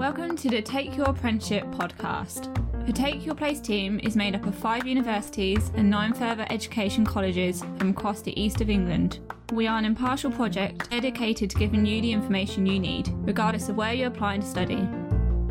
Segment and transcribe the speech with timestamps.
[0.00, 2.56] Welcome to the Take Your Apprenticeship podcast.
[2.86, 7.04] The Take Your Place team is made up of five universities and nine further education
[7.04, 9.18] colleges from across the east of England.
[9.52, 13.76] We are an impartial project dedicated to giving you the information you need, regardless of
[13.76, 14.88] where you're applying to study.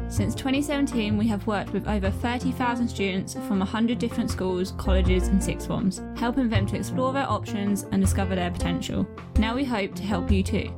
[0.08, 5.44] Since 2017, we have worked with over 30,000 students from 100 different schools, colleges, and
[5.44, 9.08] sixth forms, helping them to explore their options and discover their potential.
[9.38, 10.74] Now we hope to help you too.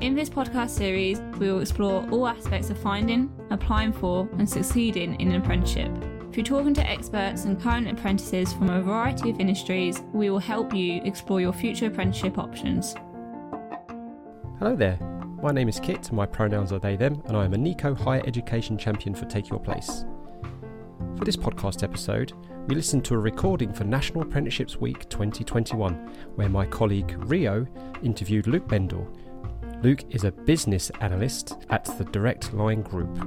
[0.00, 5.20] In this podcast series, we will explore all aspects of finding, applying for, and succeeding
[5.20, 5.94] in an apprenticeship.
[6.32, 10.72] Through talking to experts and current apprentices from a variety of industries, we will help
[10.72, 12.94] you explore your future apprenticeship options.
[14.58, 14.96] Hello there.
[15.42, 18.22] My name is Kit, my pronouns are they, them, and I am a NICO Higher
[18.26, 20.06] Education Champion for Take Your Place.
[21.18, 22.32] For this podcast episode,
[22.68, 25.94] we listened to a recording for National Apprenticeships Week 2021,
[26.36, 27.66] where my colleague Rio
[28.02, 29.06] interviewed Luke Bendel,
[29.82, 33.18] Luke is a business analyst at the Direct Line Group.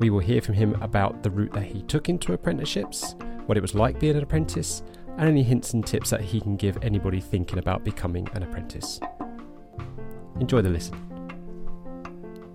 [0.00, 3.14] We will hear from him about the route that he took into apprenticeships,
[3.44, 4.82] what it was like being an apprentice,
[5.18, 9.00] and any hints and tips that he can give anybody thinking about becoming an apprentice.
[10.40, 11.11] Enjoy the listen.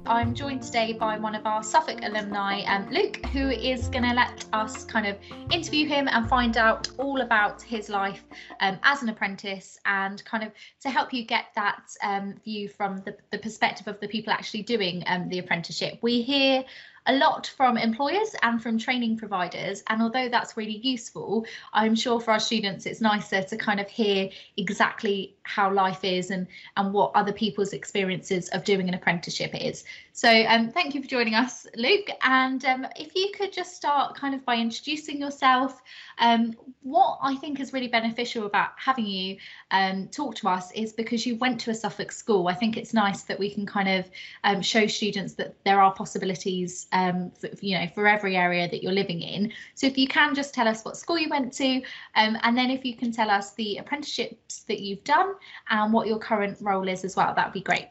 [0.10, 4.14] I'm joined today by one of our Suffolk alumni, um, Luke, who is going to
[4.14, 5.18] let us kind of
[5.52, 8.24] interview him and find out all about his life
[8.62, 13.00] um, as an apprentice and kind of to help you get that um, view from
[13.00, 16.00] the, the, perspective of the people actually doing um, the apprenticeship.
[16.02, 16.64] We hear
[17.08, 19.82] a lot from employers and from training providers.
[19.88, 23.90] And although that's really useful, I'm sure for our students it's nicer to kind of
[23.90, 29.52] hear exactly how life is and and what other people's experiences of doing an apprenticeship
[29.54, 29.84] is.
[30.18, 32.08] So um, thank you for joining us, Luke.
[32.24, 35.80] And um, if you could just start kind of by introducing yourself,
[36.18, 39.38] um, what I think is really beneficial about having you
[39.70, 42.48] um, talk to us is because you went to a Suffolk school.
[42.48, 44.10] I think it's nice that we can kind of
[44.44, 48.82] um, show students that there are possibilities, um, for, you know, for every area that
[48.82, 49.54] you're living in.
[49.76, 51.82] So if you can just tell us what school you went to,
[52.16, 55.36] and then if you can tell us the apprenticeships that you've done
[55.70, 57.88] and what your current role is as well, that would be great.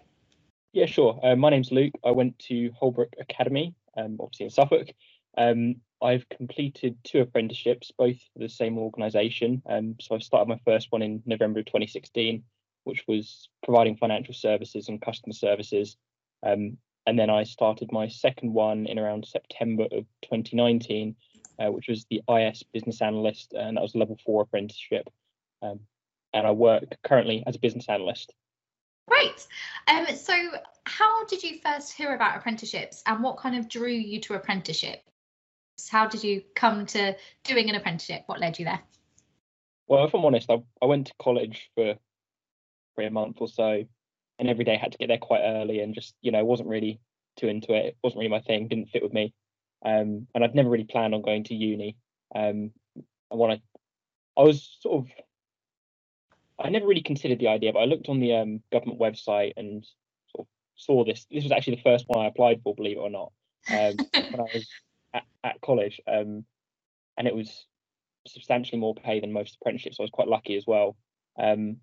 [0.73, 1.19] Yeah, sure.
[1.23, 1.95] Uh, my name's Luke.
[2.05, 4.89] I went to Holbrook Academy, um, obviously in Suffolk.
[5.39, 9.63] Um, I've completed two apprenticeships, both for the same organisation.
[9.67, 12.43] Um, so I started my first one in November of 2016,
[12.85, 15.97] which was providing financial services and customer services.
[16.43, 16.77] Um,
[17.07, 21.17] and then I started my second one in around September of 2019,
[21.59, 25.09] uh, which was the IS Business Analyst, and that was a level four apprenticeship.
[25.63, 25.81] Um,
[26.37, 28.33] and I work currently as a business analyst.
[29.09, 29.47] Great.
[29.89, 30.35] Um, so,
[30.85, 35.03] how did you first hear about apprenticeships and what kind of drew you to apprenticeships?
[35.91, 38.23] How did you come to doing an apprenticeship?
[38.27, 38.81] What led you there?
[39.89, 41.95] Well, if I'm honest, I, I went to college for,
[42.95, 43.85] for a month or so,
[44.39, 46.69] and every day I had to get there quite early and just, you know, wasn't
[46.69, 47.01] really
[47.37, 47.87] too into it.
[47.87, 49.33] It wasn't really my thing, didn't fit with me.
[49.85, 51.97] Um, and I'd never really planned on going to uni.
[52.35, 52.73] Um,
[53.31, 53.63] and when I,
[54.37, 55.11] I was sort of
[56.59, 59.85] I never really considered the idea, but I looked on the um, government website and
[60.29, 60.47] sort of
[60.77, 61.27] saw this.
[61.31, 63.33] This was actually the first one I applied for, believe it or not,
[63.71, 63.97] um,
[64.31, 64.67] when I was
[65.15, 66.01] at, at college.
[66.07, 66.45] Um,
[67.19, 67.67] and it was
[68.27, 69.99] substantially more pay than most apprenticeships.
[69.99, 70.97] So I was quite lucky as well.
[71.39, 71.79] Um,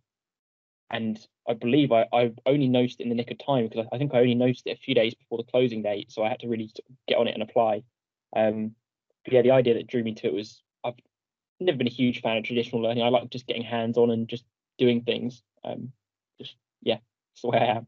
[0.90, 3.96] and I believe I, I only noticed it in the nick of time because I,
[3.96, 6.12] I, think I only noticed it a few days before the closing date.
[6.12, 6.72] So I had to really
[7.08, 7.84] get on it and apply.
[8.36, 8.76] Um,
[9.24, 10.96] but yeah, the idea that drew me to it was I've
[11.60, 13.04] never been a huge fan of traditional learning.
[13.04, 14.46] I like just getting hands on and just
[14.78, 15.44] doing things.
[15.64, 15.92] Um,
[16.40, 16.98] just yeah,
[17.32, 17.88] that's the way I am.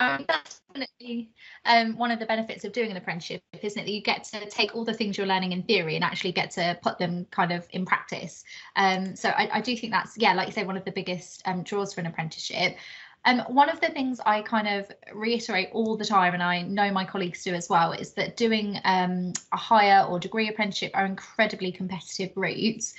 [0.00, 1.30] Um, that's definitely
[1.64, 3.84] um, one of the benefits of doing an apprenticeship, isn't it?
[3.84, 6.50] That you get to take all the things you're learning in theory and actually get
[6.52, 8.42] to put them kind of in practice.
[8.74, 11.42] Um, so I, I, do think that's, yeah, like you say, one of the biggest
[11.46, 12.76] um, draws for an apprenticeship.
[13.24, 16.90] Um, one of the things I kind of reiterate all the time, and I know
[16.90, 21.04] my colleagues do as well, is that doing um, a higher or degree apprenticeship are
[21.04, 22.94] incredibly competitive routes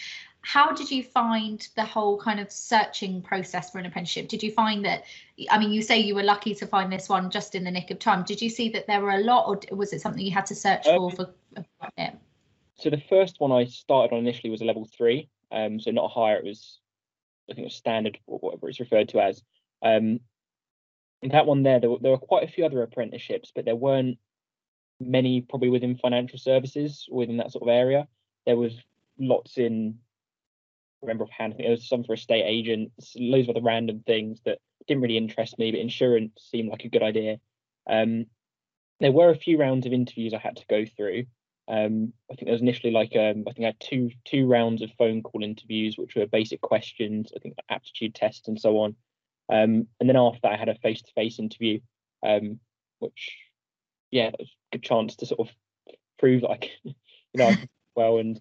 [0.50, 4.28] how did you find the whole kind of searching process for an apprenticeship?
[4.28, 5.04] Did you find that
[5.52, 7.92] i mean you say you were lucky to find this one just in the nick
[7.92, 8.23] of time.
[8.23, 10.56] Did you see that there were a lot or was it something you had to
[10.56, 11.34] search um, for for
[12.00, 12.14] yeah.
[12.76, 16.06] so the first one i started on initially was a level three um so not
[16.06, 16.79] a higher it was
[17.47, 19.44] i think it was standard or whatever it's referred to as.
[19.84, 20.20] Um
[21.22, 23.76] and that one there there were, there were quite a few other apprenticeships but there
[23.76, 24.18] weren't
[25.00, 28.08] many probably within financial services within that sort of area.
[28.47, 28.73] There was
[29.20, 30.00] lots in
[31.01, 31.53] remember offhand.
[31.53, 35.01] I think there was some for estate agents, loads of other random things that didn't
[35.01, 37.37] really interest me, but insurance seemed like a good idea.
[37.90, 38.25] Um,
[38.99, 41.25] there were a few rounds of interviews I had to go through.
[41.67, 44.81] Um, I think there was initially like um, I think I had two two rounds
[44.81, 48.96] of phone call interviews, which were basic questions, I think aptitude tests and so on.
[49.51, 51.79] Um, and then after that, I had a face to face interview.
[52.25, 52.59] um,
[52.99, 53.37] which
[54.11, 55.55] yeah, it was a good chance to sort of
[56.17, 56.93] prove like you
[57.35, 57.53] know
[57.96, 58.40] well and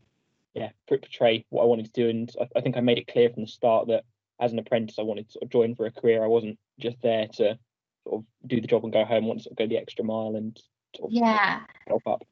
[0.58, 2.08] yeah portray what I wanted to do.
[2.08, 4.04] And I, I, think I made it clear from the start that
[4.40, 6.24] as an apprentice I wanted to sort of join for a career.
[6.24, 7.58] I wasn't just there to
[8.04, 9.24] sort of do the job and go home.
[9.24, 10.58] I wanted to sort of go the extra mile and
[10.96, 12.22] sort of yeah help up.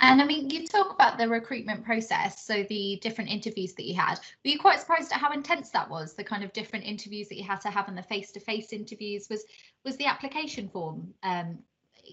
[0.00, 3.96] And I mean, you talk about the recruitment process, so the different interviews that you
[3.96, 4.14] had.
[4.44, 6.14] Were you quite surprised at how intense that was?
[6.14, 9.26] The kind of different interviews that you had to have and the face-to-face interviews.
[9.28, 9.44] Was
[9.84, 11.58] was the application form um,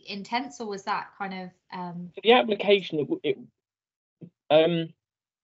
[0.07, 1.49] intense, or was that kind of?
[1.71, 2.09] Um...
[2.23, 3.37] The application, it, it
[4.49, 4.89] um,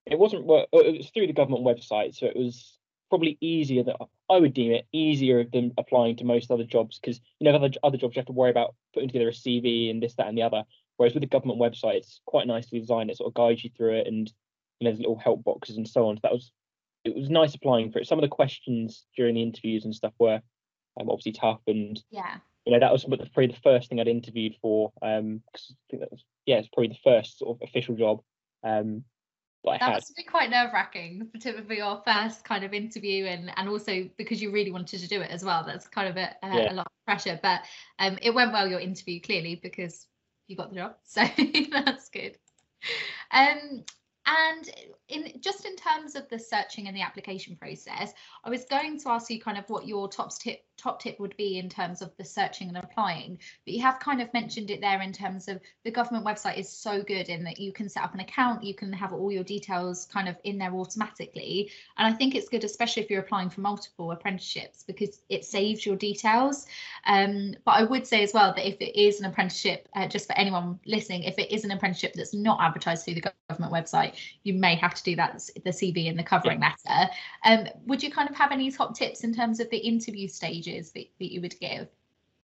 [0.06, 0.46] it wasn't.
[0.46, 2.78] Well, it was through the government website, so it was
[3.10, 3.98] probably easier that
[4.30, 7.70] I would deem it easier than applying to most other jobs because you know other
[7.84, 10.38] other jobs you have to worry about putting together a CV and this, that, and
[10.38, 10.64] the other.
[10.98, 13.10] Whereas with the government website, it's quite nicely designed.
[13.10, 14.32] It sort of guides you through it, and,
[14.80, 16.18] and there's little help boxes and so on.
[16.18, 16.52] So that was
[17.04, 18.08] it was nice applying for it.
[18.08, 20.42] Some of the questions during the interviews and stuff were
[21.00, 24.56] um, obviously tough, and yeah, you know that was probably the first thing I'd interviewed
[24.62, 24.92] for.
[25.02, 28.22] Um, cause I think that was yeah, it's probably the first sort of official job.
[28.64, 29.04] Um,
[29.64, 33.70] that, that must be quite nerve wracking for your first kind of interview and and
[33.70, 35.64] also because you really wanted to do it as well.
[35.66, 36.74] That's kind of a, a, yeah.
[36.74, 37.62] a lot of pressure, but
[38.00, 40.08] um, it went well your interview clearly because
[40.48, 40.96] you got the job.
[41.04, 41.22] So
[41.72, 42.38] that's good.
[43.32, 43.84] Um,
[44.26, 44.70] and
[45.10, 49.10] in just in terms of the searching and the application process, I was going to
[49.10, 52.12] ask you kind of what your top tip top tip would be in terms of
[52.18, 53.38] the searching and applying.
[53.66, 56.70] But you have kind of mentioned it there in terms of the government website is
[56.70, 59.44] so good in that you can set up an account, you can have all your
[59.44, 61.72] details kind of in there automatically.
[61.98, 65.86] And I think it's good, especially if you're applying for multiple apprenticeships, because it saves
[65.86, 66.66] your details.
[67.06, 70.28] Um, but I would say as well that if it is an apprenticeship, uh, just
[70.28, 74.16] for anyone listening, if it is an apprenticeship that's not advertised through the government website,
[74.44, 75.34] you may have to do that
[75.64, 77.10] the CV and the covering letter.
[77.44, 80.71] Um, would you kind of have any top tips in terms of the interview stages
[80.72, 81.88] that, that you would give?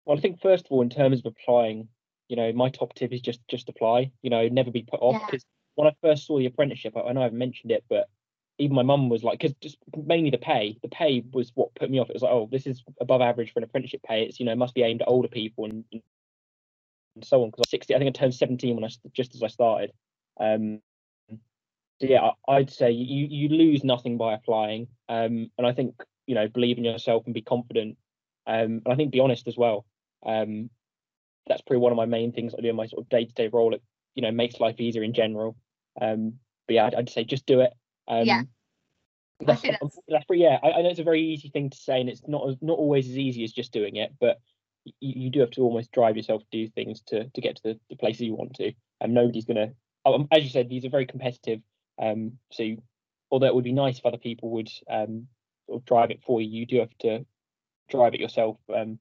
[0.05, 1.87] Well, I think first of all, in terms of applying,
[2.27, 4.11] you know, my top tip is just just apply.
[4.21, 5.83] You know, never be put off because yeah.
[5.83, 8.07] when I first saw the apprenticeship, I, I know I've mentioned it, but
[8.57, 11.89] even my mum was like, because just mainly the pay, the pay was what put
[11.89, 12.09] me off.
[12.09, 14.23] It was like, oh, this is above average for an apprenticeship pay.
[14.23, 16.03] It's you know must be aimed at older people and, and
[17.23, 17.49] so on.
[17.49, 19.91] Because I 60, I think I turned 17 when I just as I started.
[20.39, 20.81] Um,
[22.01, 25.95] so yeah, I'd say you you lose nothing by applying, um, and I think
[26.27, 27.97] you know believe in yourself and be confident,
[28.47, 29.85] um, and I think be honest as well.
[30.25, 30.69] Um,
[31.47, 33.33] that's probably one of my main things I do in my sort of day to
[33.33, 33.73] day role.
[33.73, 33.81] It
[34.15, 35.55] you know makes life easier in general.
[36.01, 36.33] Um,
[36.67, 37.73] but yeah, I'd, I'd say just do it.
[38.07, 38.43] Um, yeah.
[39.39, 39.99] That's, that's...
[40.07, 40.59] that's yeah.
[40.63, 43.09] I, I, know it's a very easy thing to say, and it's not not always
[43.09, 44.13] as easy as just doing it.
[44.19, 44.39] But
[44.85, 47.63] you, you do have to almost drive yourself to do things to to get to
[47.63, 48.71] the, the places you want to.
[49.01, 49.71] And nobody's gonna,
[50.05, 51.59] oh, as you said, these are very competitive
[52.01, 52.75] um, so
[53.31, 55.27] although it would be nice if other people would um,
[55.67, 57.25] sort of drive it for you, you do have to
[57.93, 58.57] drive it yourself.
[58.73, 58.99] Um,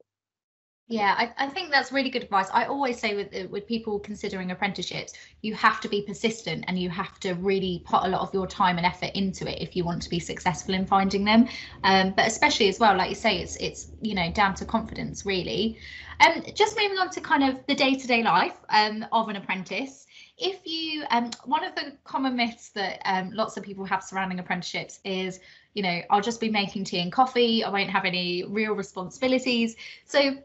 [0.88, 2.48] yeah, I, I, think that's really good advice.
[2.52, 6.90] I always say with with people considering apprenticeships, you have to be persistent and you
[6.90, 9.84] have to really put a lot of your time and effort into it if you
[9.84, 11.48] want to be successful in finding them.
[11.84, 15.24] Um, but especially as well, like you say, it's it's you know down to confidence
[15.24, 15.78] really.
[16.20, 19.36] Um, just moving on to kind of the day to day life um, of an
[19.36, 20.06] apprentice
[20.38, 24.38] if you um, one of the common myths that um, lots of people have surrounding
[24.38, 25.40] apprenticeships is
[25.74, 27.64] you know i'll just be making tea and coffee.
[27.64, 29.76] I won't have any real responsibilities.
[30.04, 30.36] So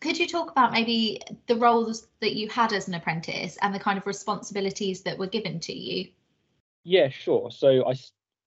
[0.00, 3.78] could you talk about maybe the roles that you had as an apprentice and the
[3.78, 6.08] kind of responsibilities that were given to you?
[6.84, 7.50] Yeah sure.
[7.50, 7.94] So i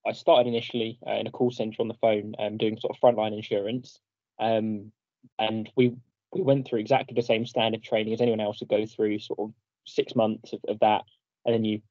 [0.07, 3.01] i started initially uh, in a call center on the phone um, doing sort of
[3.01, 3.99] frontline insurance.
[4.39, 4.91] Um,
[5.39, 5.95] and we
[6.33, 9.39] we went through exactly the same standard training as anyone else would go through sort
[9.39, 9.53] of
[9.85, 11.03] six months of, of that,
[11.45, 11.81] and then you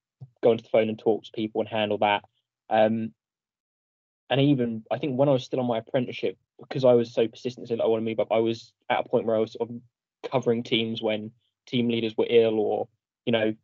[0.43, 2.23] go onto the phone and talk to people and handle that.
[2.69, 3.13] Um,
[4.35, 7.29] and even I think when I was still on my apprenticeship, because I was so
[7.29, 9.53] persistent, said I want to move up, I was at a point where I was
[9.53, 9.77] sort of
[10.29, 11.31] covering teams when
[11.69, 12.89] team leaders were ill or
[13.27, 13.55] you know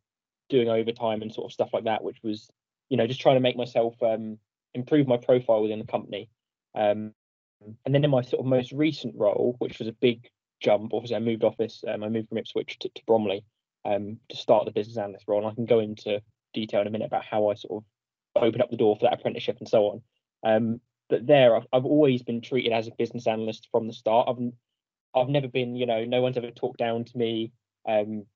[0.49, 2.49] doing overtime and sort of stuff like that, which was
[2.89, 4.39] you know just trying to make myself um,
[4.73, 6.29] improve my profile within the company.
[6.77, 7.15] Um,
[7.85, 10.29] and then in my sort of most recent role, which was a big
[10.61, 13.43] jump, obviously I moved office, um, I moved from Ipswich to, to Bromley
[13.85, 15.41] um, to start the business analyst role.
[15.41, 16.23] And I can go into
[16.55, 19.19] detail in a minute about how I sort of opened up the door for that
[19.19, 20.03] apprenticeship and so on.
[20.43, 24.29] Um, but there, I've, I've always been treated as a business analyst from the start.
[24.29, 24.53] I've
[25.15, 27.53] I've never been, you know, no one's ever talked down to me.
[27.89, 28.27] Um,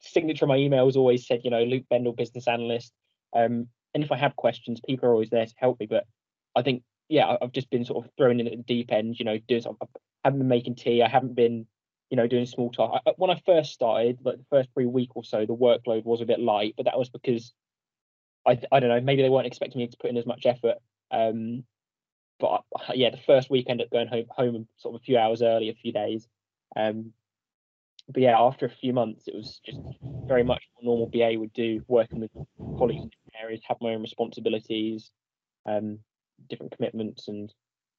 [0.00, 2.92] signature my email has always said, you know, Luke Bendel, business analyst.
[3.34, 5.86] Um, and if I have questions, people are always there to help me.
[5.86, 6.04] But
[6.54, 9.18] I think, yeah, I've just been sort of thrown in at the deep end.
[9.18, 9.86] You know, doing, I
[10.24, 11.02] haven't been making tea.
[11.02, 11.66] I haven't been
[12.12, 13.00] you know, doing small tasks.
[13.16, 16.26] When I first started, like the first three week or so, the workload was a
[16.26, 17.54] bit light, but that was because
[18.46, 20.76] I I don't know, maybe they weren't expecting me to put in as much effort.
[21.12, 21.64] Um,
[22.40, 25.18] but I, yeah, the first week ended up going home home sort of a few
[25.18, 26.26] hours early, a few days.
[26.76, 27.12] Um,
[28.08, 29.78] but yeah, after a few months, it was just
[30.26, 32.30] very much what normal BA would do, working with
[32.78, 35.10] colleagues in different areas, have my own responsibilities,
[35.66, 35.98] um,
[36.50, 37.52] different commitments, and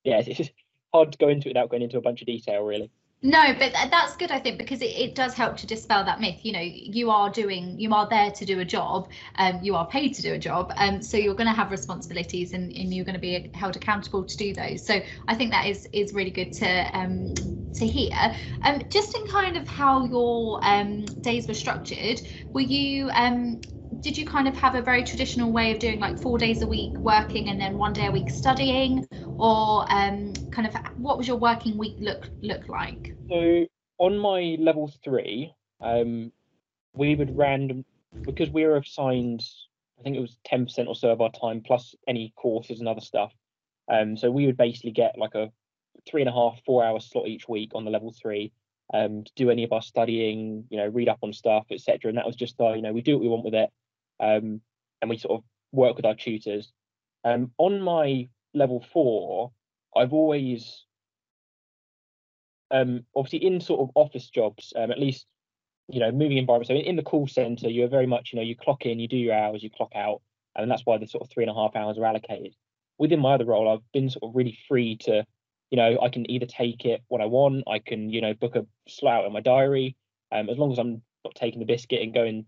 [0.03, 0.49] yeah, it's, it's
[0.93, 2.91] hard to go into it without going into a bunch of detail, really.
[3.25, 6.39] No, but that's good, I think, because it, it does help to dispel that myth.
[6.43, 9.87] You know, you are doing, you are there to do a job, um, you are
[9.87, 13.05] paid to do a job, um, so you're going to have responsibilities and, and you're
[13.05, 14.85] going to be held accountable to do those.
[14.85, 17.33] So I think that is is really good to um,
[17.75, 18.11] to hear.
[18.61, 22.19] Um, just in kind of how your um, days were structured,
[22.53, 23.61] were you um,
[23.99, 26.67] did you kind of have a very traditional way of doing like four days a
[26.67, 31.27] week working and then one day a week studying or um, kind of what was
[31.27, 33.65] your working week look look like so
[33.97, 36.31] on my level three um,
[36.93, 37.85] we would random
[38.25, 39.43] because we were assigned
[39.99, 43.01] i think it was 10% or so of our time plus any courses and other
[43.01, 43.33] stuff
[43.91, 45.51] um, so we would basically get like a
[46.07, 48.51] three and a half four hour slot each week on the level three
[48.93, 52.09] um, to do any of our studying, you know, read up on stuff, etc.
[52.09, 53.69] And that was just our, you know, we do what we want with it
[54.19, 54.61] um,
[55.01, 56.71] and we sort of work with our tutors.
[57.23, 59.51] Um, on my level four,
[59.95, 60.85] I've always,
[62.71, 65.25] um, obviously in sort of office jobs, um, at least,
[65.89, 66.67] you know, moving environment.
[66.67, 69.07] So in, in the call center, you're very much, you know, you clock in, you
[69.07, 70.21] do your hours, you clock out,
[70.55, 72.55] and that's why the sort of three and a half hours are allocated.
[72.97, 75.25] Within my other role, I've been sort of really free to,
[75.71, 78.55] you know, I can either take it when I want, I can, you know, book
[78.55, 79.95] a slot out in my diary,
[80.31, 82.45] um, as long as I'm not taking the biscuit and going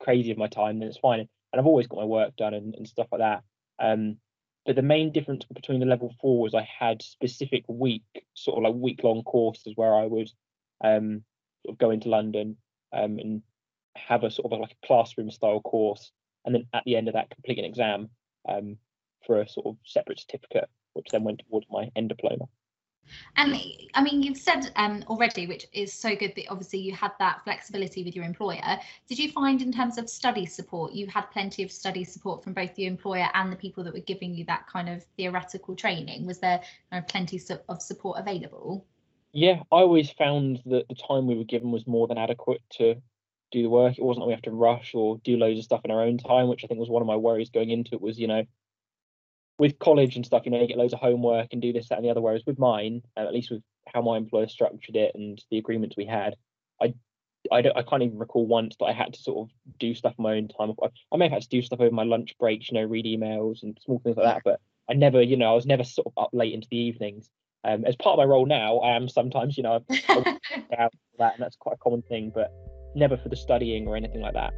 [0.00, 1.20] crazy of my time, then it's fine.
[1.20, 3.42] And I've always got my work done and, and stuff like that.
[3.78, 4.16] Um,
[4.64, 8.64] but the main difference between the level four was I had specific week, sort of
[8.64, 10.30] like week long courses where I would
[10.84, 11.24] um,
[11.64, 12.56] sort of go into London
[12.92, 13.42] um, and
[13.96, 16.12] have a sort of like a classroom style course,
[16.44, 18.08] and then at the end of that complete an exam
[18.48, 18.76] um,
[19.26, 22.44] for a sort of separate certificate, which then went towards my end diploma.
[23.36, 23.58] And
[23.94, 27.42] I mean, you've said um, already, which is so good that obviously you had that
[27.44, 28.78] flexibility with your employer.
[29.08, 32.52] Did you find, in terms of study support, you had plenty of study support from
[32.52, 36.26] both the employer and the people that were giving you that kind of theoretical training?
[36.26, 38.86] Was there kind of plenty of support available?
[39.32, 42.96] Yeah, I always found that the time we were given was more than adequate to
[43.50, 43.98] do the work.
[43.98, 46.18] It wasn't that we have to rush or do loads of stuff in our own
[46.18, 48.00] time, which I think was one of my worries going into it.
[48.00, 48.44] Was you know
[49.62, 51.94] with college and stuff, you know, you get loads of homework and do this, that,
[51.94, 52.20] and the other.
[52.20, 56.04] Whereas with mine, at least with how my employer structured it and the agreements we
[56.04, 56.34] had,
[56.82, 56.94] I,
[57.52, 60.14] I, don't, I can't even recall once that I had to sort of do stuff
[60.18, 60.72] on my own time.
[60.82, 63.04] I, I may have had to do stuff over my lunch breaks, you know, read
[63.04, 64.42] emails and small things like that.
[64.44, 64.58] But
[64.90, 67.30] I never, you know, I was never sort of up late into the evenings.
[67.62, 69.84] Um, as part of my role now, I am sometimes, you know,
[70.76, 72.52] out that, and that's quite a common thing, but
[72.96, 74.52] never for the studying or anything like that.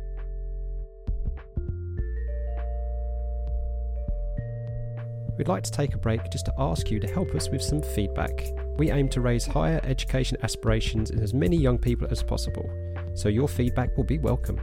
[5.36, 7.82] We'd like to take a break just to ask you to help us with some
[7.82, 8.46] feedback.
[8.76, 12.68] We aim to raise higher education aspirations in as many young people as possible,
[13.14, 14.60] so your feedback will be welcome.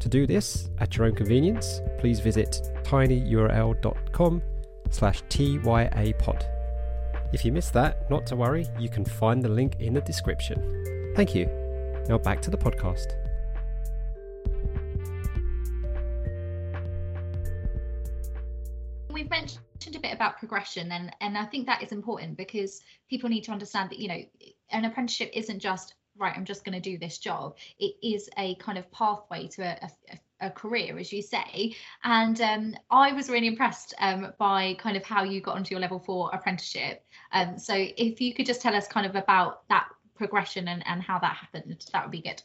[0.00, 4.42] To do this at your own convenience, please visit tinyurl.com
[4.90, 6.44] slash tyapod.
[7.32, 11.12] If you missed that, not to worry, you can find the link in the description.
[11.14, 11.46] Thank you.
[12.08, 13.21] Now back to the podcast.
[20.22, 23.98] About progression and and I think that is important because people need to understand that
[23.98, 24.22] you know
[24.70, 28.54] an apprenticeship isn't just right I'm just going to do this job it is a
[28.56, 31.74] kind of pathway to a, a, a career as you say
[32.04, 35.80] and um, I was really impressed um, by kind of how you got onto your
[35.80, 39.88] level 4 apprenticeship um, so if you could just tell us kind of about that
[40.14, 42.40] progression and, and how that happened that would be good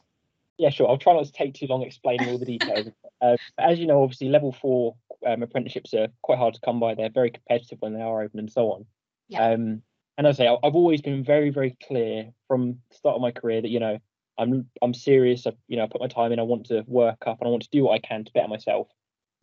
[0.60, 0.90] yeah, sure.
[0.90, 2.88] I'll try not to take too long explaining all the details.
[3.22, 4.96] uh, as you know, obviously, level four
[5.28, 6.96] um, apprenticeships are quite hard to come by.
[6.96, 8.86] They're very competitive when they are open and so on.
[9.28, 9.52] Yeah.
[9.52, 9.82] Um,
[10.18, 13.32] and as I say, I've always been very, very clear from the start of my
[13.32, 14.00] career that you know
[14.38, 15.46] I'm I'm serious.
[15.46, 16.40] I, you know, I put my time in.
[16.40, 18.48] I want to work up and I want to do what I can to better
[18.48, 18.88] myself.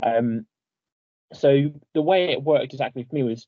[0.03, 0.47] Um,
[1.33, 3.47] so the way it worked exactly for me was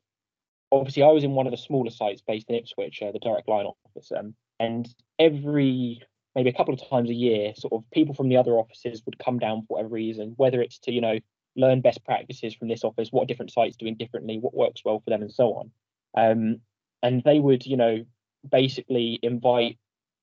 [0.71, 3.49] obviously I was in one of the smaller sites based in Ipswich, uh, the Direct
[3.49, 4.89] Line office, um, and
[5.19, 6.03] every
[6.37, 9.19] maybe a couple of times a year, sort of people from the other offices would
[9.19, 11.19] come down for whatever reason, whether it's to, you know,
[11.57, 15.11] learn best practices from this office, what different sites doing differently, what works well for
[15.11, 15.71] them, and so on.
[16.17, 16.61] Um,
[17.03, 18.05] and they would, you know,
[18.51, 19.79] basically invite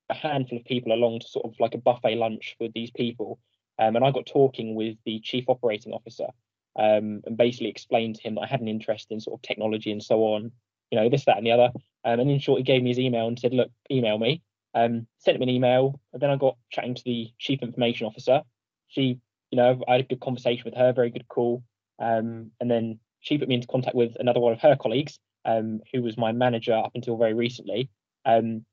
[0.10, 3.40] a handful of people along to sort of like a buffet lunch for these people.
[3.80, 6.28] Um, and I got talking with the chief operating officer
[6.76, 9.92] um, and basically explained to him that I had an interest in sort of technology
[9.92, 10.52] and so on,
[10.92, 11.72] you know, this, that, and the other.
[12.06, 14.42] Um, and in short, he gave me his email and said, look, email me.
[14.76, 18.42] Um, sent him an email, and then I got chatting to the chief information officer.
[18.88, 19.20] She,
[19.54, 21.64] you know, I had a good conversation with her, very good call.
[22.00, 25.82] Um, and then she put me into contact with another one of her colleagues, um,
[25.94, 27.92] who was my manager up until very recently.
[28.26, 28.66] Um,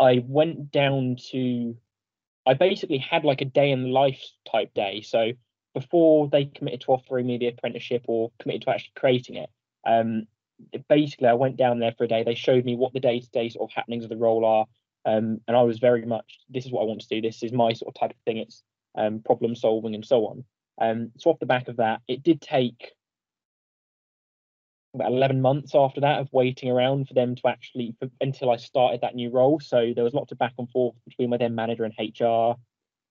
[0.00, 1.76] I went down to
[2.46, 5.02] I basically had like a day in the life type day.
[5.02, 5.32] So
[5.74, 9.50] before they committed to offering me the apprenticeship or committed to actually creating it,
[9.86, 10.26] um,
[10.88, 12.22] basically I went down there for a day.
[12.22, 14.64] They showed me what the day to day sort of happenings of the role are,
[15.04, 17.20] um, and I was very much this is what I want to do.
[17.20, 18.38] This is my sort of type of thing.
[18.38, 18.62] It's
[18.94, 20.44] um, problem solving and so on.
[20.80, 22.92] Um, so off the back of that, it did take
[24.94, 28.56] about 11 months after that of waiting around for them to actually for, until I
[28.56, 29.60] started that new role.
[29.60, 32.54] So there was lots of back and forth between my then manager and HR.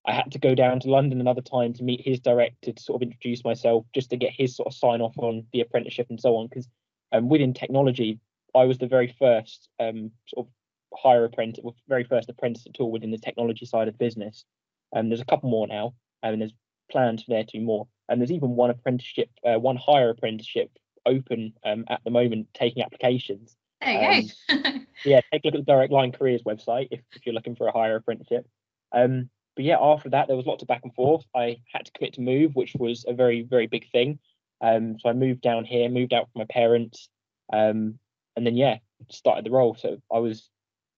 [0.06, 3.02] I had to go down to London another time to meet his director to sort
[3.02, 6.20] of introduce myself, just to get his sort of sign off on the apprenticeship and
[6.20, 6.48] so on.
[6.48, 6.68] Because
[7.13, 8.20] um, within technology,
[8.56, 10.54] I was the very first um, sort of
[10.98, 14.46] hire apprentice, very first apprentice at all within the technology side of business.
[14.94, 16.54] And um, there's a couple more now, and there's
[16.92, 17.88] plans for there to be more.
[18.08, 20.72] And there's even one apprenticeship, uh, one higher apprenticeship
[21.06, 23.56] open um, at the moment, taking applications.
[23.82, 24.80] There you um, go.
[25.06, 27.68] yeah, take a look at the Direct Line Careers website if, if you're looking for
[27.68, 28.48] a higher apprenticeship.
[28.92, 31.26] Um, but yeah, after that, there was lots of back and forth.
[31.36, 34.20] I had to commit to move, which was a very, very big thing.
[34.62, 37.10] Um, so I moved down here, moved out from my parents,
[37.52, 38.00] um,
[38.36, 38.78] and then yeah,
[39.10, 39.76] started the role.
[39.76, 40.50] So I was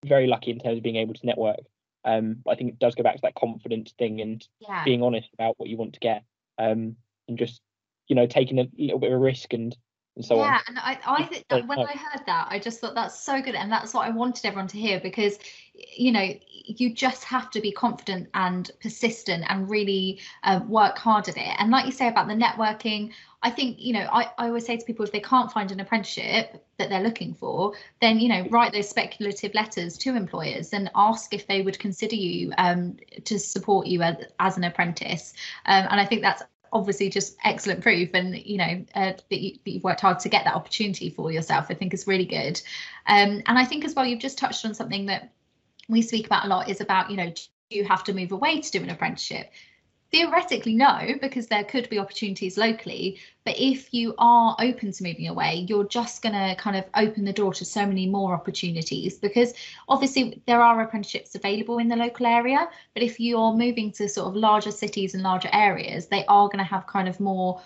[0.06, 1.60] very lucky in terms of being able to network.
[2.06, 4.84] Um, I think it does go back to that confidence thing and yeah.
[4.84, 6.24] being honest about what you want to get,
[6.58, 6.96] um,
[7.28, 7.62] and just
[8.08, 9.76] you know taking a little bit of a risk and
[10.16, 10.48] and so yeah, on.
[10.48, 13.42] Yeah, and I, I think that when I heard that, I just thought that's so
[13.42, 15.38] good, and that's what I wanted everyone to hear because,
[15.74, 16.34] you know,
[16.68, 21.56] you just have to be confident and persistent and really uh, work hard at it.
[21.60, 23.12] And like you say about the networking,
[23.44, 25.80] I think you know I, I always say to people if they can't find an
[25.80, 30.90] apprenticeship that they're looking for, then you know write those speculative letters to employers and
[30.96, 35.34] ask if they would consider you um, to support you as, as an apprentice.
[35.68, 36.42] Um, and I think that's
[36.76, 40.44] obviously just excellent proof and you know uh, that, you, have worked hard to get
[40.44, 42.62] that opportunity for yourself i think is really good.
[43.08, 45.32] Um, and i think as well you've just touched on something that
[45.88, 48.60] we speak about a lot is about you know do you have to move away
[48.60, 49.52] to do an apprenticeship
[50.12, 53.20] Theoretically, no, because there could be opportunities locally.
[53.44, 57.26] But if you are open to moving away, you're just going to kind of open
[57.26, 59.54] the door to so many more opportunities because
[59.90, 62.70] obviously there are apprenticeships available in the local area.
[62.94, 66.60] But if you're moving to sort of larger cities and larger areas, they are going
[66.60, 67.62] to have kind of more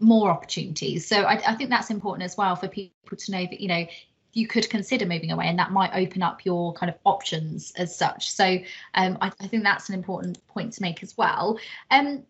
[0.00, 1.06] more opportunities.
[1.06, 3.86] So I, I, think that's important as well for people to know that you know
[4.34, 7.96] you could consider moving away and that might open up your kind of options as
[7.96, 8.30] such.
[8.30, 8.58] So
[8.94, 11.58] um, I, I, think that's an important point to make as well.
[11.90, 12.24] Um,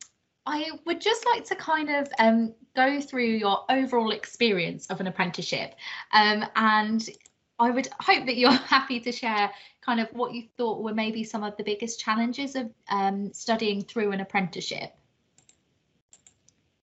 [0.46, 5.06] i would just like to kind of um, go through your overall experience of an
[5.06, 5.74] apprenticeship.
[6.12, 7.08] Um, and
[7.58, 11.24] i would hope that you're happy to share kind of what you thought were maybe
[11.24, 14.94] some of the biggest challenges of um, studying through an apprenticeship.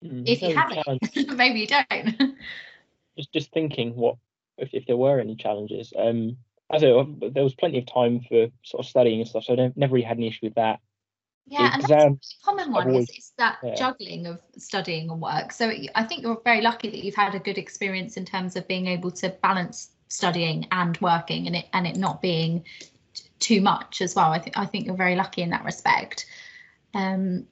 [0.05, 2.37] Mm, if you haven't maybe you don't.
[3.17, 4.15] Just just thinking what
[4.59, 5.93] if, if there were any challenges.
[5.97, 6.37] Um,
[6.71, 9.73] as a, there was plenty of time for sort of studying and stuff, so I
[9.75, 10.81] never really had any issue with that.
[11.47, 13.75] Yeah, and that's a common one always, is, is that yeah.
[13.75, 15.51] juggling of studying and work.
[15.53, 18.69] So I think you're very lucky that you've had a good experience in terms of
[18.69, 22.65] being able to balance studying and working, and it and it not being
[23.15, 24.31] t- too much as well.
[24.31, 26.27] I think I think you're very lucky in that respect.
[26.93, 27.47] Um,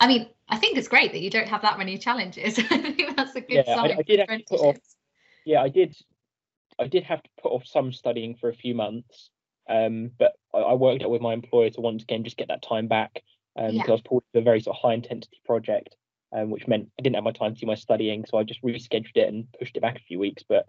[0.00, 2.58] I mean, I think it's great that you don't have that many challenges.
[2.70, 3.92] I think that's a good yeah, sign.
[3.92, 4.76] I, I did put off,
[5.46, 5.96] yeah, I did
[6.78, 9.30] I did have to put off some studying for a few months,
[9.68, 12.62] um, but I, I, worked out with my employer to once again just get that
[12.62, 13.22] time back
[13.54, 13.84] because um, yeah.
[13.86, 15.94] I was pulled into a very sort of high intensity project,
[16.32, 18.62] um, which meant I didn't have my time to do my studying, so I just
[18.62, 20.42] rescheduled it and pushed it back a few weeks.
[20.46, 20.66] But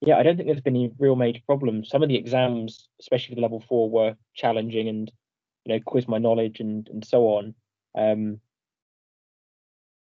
[0.00, 1.88] yeah, I don't think there's been any real major problems.
[1.88, 5.10] Some of the exams, especially for level four, were challenging and
[5.64, 7.54] you know quiz my knowledge and and so on.
[7.96, 8.40] Um,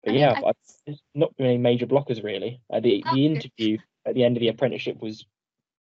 [0.03, 0.51] but yeah, I,
[0.85, 2.59] there's not been any major blockers really.
[2.73, 5.25] Uh, the the interview at the end of the apprenticeship was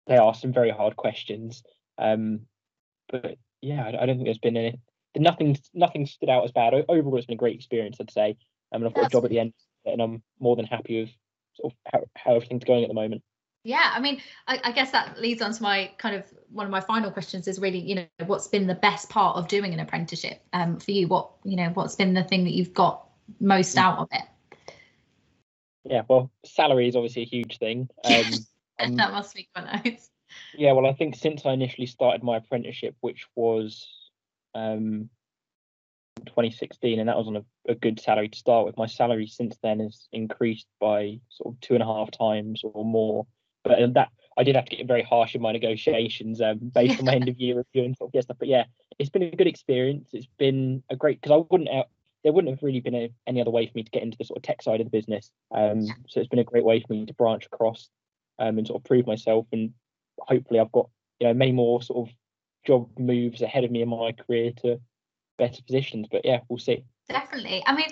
[0.08, 1.64] they asked some very hard questions.
[1.98, 2.42] Um,
[3.10, 4.80] but yeah, I, I, don't think there's been any.
[5.16, 6.74] Nothing, nothing stood out as bad.
[6.74, 8.38] Overall, it's been a great experience, I'd say.
[8.72, 9.54] I mean, I've got That's a job at the end,
[9.86, 11.10] and I'm more than happy with
[11.56, 13.24] sort of how, how everything's going at the moment.
[13.64, 16.72] Yeah, I mean, I, I, guess that leads on to my kind of one of
[16.72, 19.80] my final questions is really, you know, what's been the best part of doing an
[19.80, 21.08] apprenticeship um, for you?
[21.08, 23.06] What, you know, what's been the thing that you've got
[23.42, 23.82] most mm.
[23.82, 24.22] out of it?
[25.84, 27.90] Yeah, well, salary is obviously a huge thing.
[28.06, 28.24] Um,
[28.86, 30.12] Um, that must be quite nice.
[30.56, 33.88] Yeah, well, I think since I initially started my apprenticeship, which was
[34.54, 35.10] um,
[36.26, 39.58] 2016, and that was on a, a, good salary to start with, my salary since
[39.62, 43.26] then has increased by sort of two and a half times or more.
[43.64, 47.00] But um, that I did have to get very harsh in my negotiations um, based
[47.00, 48.38] on my end of year review and sort of stuff.
[48.40, 48.66] But yeah,
[49.00, 50.10] it's been a good experience.
[50.14, 51.86] It's been a great because I wouldn't have,
[52.24, 54.26] there wouldn't have really been a, any other way for me to get into the
[54.26, 55.32] sort of tech side of the business.
[55.54, 57.90] Um, so it's been a great way for me to branch across
[58.40, 59.48] um, and sort of prove myself.
[59.52, 59.74] And
[60.20, 62.16] hopefully, I've got you know many more sort of
[62.66, 64.80] job moves ahead of me in my career to
[65.38, 66.08] better positions.
[66.12, 66.84] But yeah, we'll see.
[67.10, 67.64] Definitely.
[67.66, 67.88] I mean,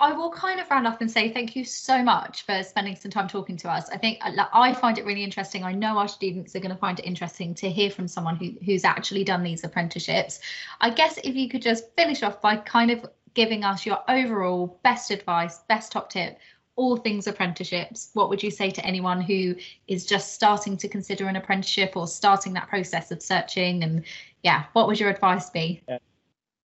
[0.00, 3.10] I will kind of round off and say thank you so much for spending some
[3.10, 3.88] time talking to us.
[3.90, 5.62] I think uh, I find it really interesting.
[5.62, 8.52] I know our students are going to find it interesting to hear from someone who,
[8.64, 10.40] who's actually done these apprenticeships.
[10.80, 14.80] I guess if you could just finish off by kind of giving us your overall
[14.82, 16.38] best advice, best top tip,
[16.80, 19.54] all things apprenticeships, what would you say to anyone who
[19.86, 23.82] is just starting to consider an apprenticeship or starting that process of searching?
[23.82, 24.02] And
[24.42, 25.82] yeah, what would your advice be?
[25.86, 25.98] Yeah.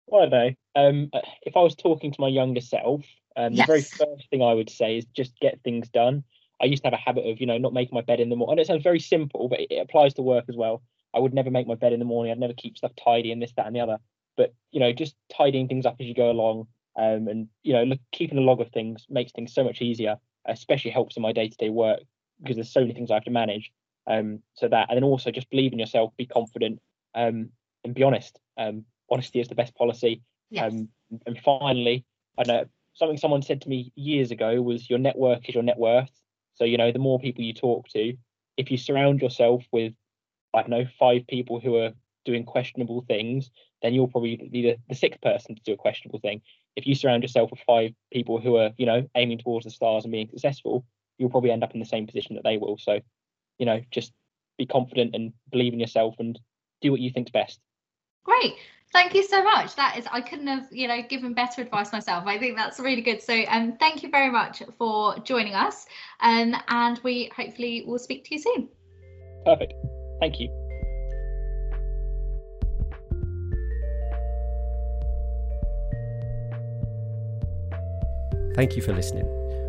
[0.08, 0.52] Well, I know.
[0.78, 1.10] Um,
[1.42, 3.04] if I was talking to my younger self,
[3.36, 3.68] um, yes.
[3.68, 6.24] the very first thing I would say is just get things done.
[6.62, 8.38] I used to have a habit of, you know, not making my bed in the
[8.38, 8.54] morning.
[8.54, 10.82] And it sounds very simple, but it, it applies to work as well.
[11.14, 12.32] I would never make my bed in the morning.
[12.32, 13.98] I'd never keep stuff tidy and this, that, and the other.
[14.38, 17.84] But you know, just tidying things up as you go along, um, and you know,
[17.84, 20.18] look, keeping a log of things makes things so much easier.
[20.48, 22.02] Especially helps in my day-to-day work
[22.40, 23.72] because there's so many things I have to manage.
[24.08, 26.80] Um, so that, and then also just believe in yourself, be confident,
[27.16, 27.50] um,
[27.84, 28.40] and be honest.
[28.58, 30.22] Um, honesty is the best policy.
[30.52, 30.72] Yes.
[30.72, 30.90] Um,
[31.26, 32.06] and finally,
[32.38, 35.78] I know something someone said to me years ago was your network is your net
[35.78, 36.12] worth.
[36.54, 38.14] So you know, the more people you talk to,
[38.58, 39.94] if you surround yourself with,
[40.54, 41.92] I don't know, five people who are
[42.24, 43.50] doing questionable things,
[43.82, 46.42] then you'll probably be the, the sixth person to do a questionable thing.
[46.76, 50.04] If you surround yourself with five people who are, you know, aiming towards the stars
[50.04, 50.86] and being successful,
[51.18, 52.78] you'll probably end up in the same position that they will.
[52.78, 53.00] So,
[53.58, 54.12] you know, just
[54.58, 56.38] be confident and believe in yourself and
[56.82, 57.60] do what you think's best.
[58.24, 58.56] Great.
[58.92, 59.76] Thank you so much.
[59.76, 62.26] That is, I couldn't have, you know, given better advice myself.
[62.28, 63.22] I think that's really good.
[63.22, 65.86] So, um, thank you very much for joining us,
[66.22, 68.70] um, and we hopefully will speak to you soon.
[69.46, 69.74] Perfect.
[70.22, 70.65] Thank you.
[78.56, 79.28] Thank you for listening.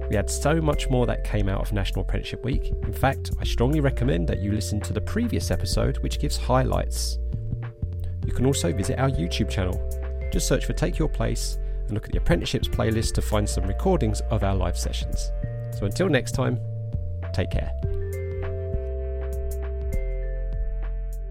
[0.09, 2.73] We had so much more that came out of National Apprenticeship Week.
[2.85, 7.19] In fact, I strongly recommend that you listen to the previous episode, which gives highlights.
[8.25, 9.77] You can also visit our YouTube channel.
[10.33, 13.67] Just search for Take Your Place and look at the apprenticeships playlist to find some
[13.67, 15.33] recordings of our live sessions.
[15.77, 16.61] So until next time,
[17.33, 17.73] take care.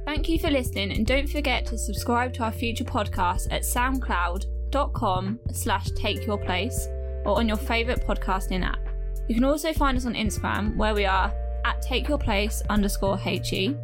[0.05, 5.39] Thank you for listening and don't forget to subscribe to our future podcast at soundcloud.com
[5.51, 6.94] slash takeyourplace
[7.25, 8.79] or on your favourite podcasting app.
[9.27, 11.33] You can also find us on Instagram where we are
[11.65, 13.75] at takeyourplace underscore HE,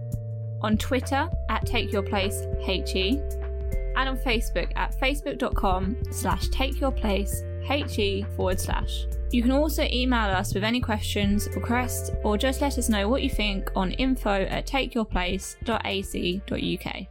[0.62, 2.48] on Twitter at takeyourplace
[3.98, 9.06] and on Facebook at facebook.com slash takeyourplace HE forward slash.
[9.32, 13.24] You can also email us with any questions, requests, or just let us know what
[13.24, 17.08] you think on info at takeyourplace.ac.uk.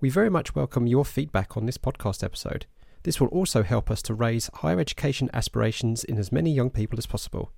[0.00, 2.66] We very much welcome your feedback on this podcast episode.
[3.04, 6.98] This will also help us to raise higher education aspirations in as many young people
[6.98, 7.52] as possible.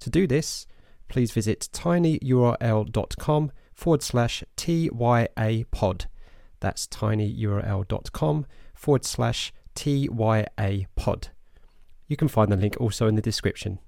[0.00, 0.66] To do this,
[1.08, 6.06] please visit tinyurl.com forward slash TYA pod.
[6.60, 11.28] That's tinyurl.com forward slash TYA pod.
[12.06, 13.78] You can find the link also in the description.